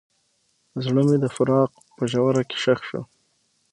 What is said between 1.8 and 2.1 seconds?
په